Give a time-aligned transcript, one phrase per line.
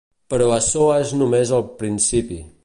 [0.33, 2.41] Però açò és només el principi.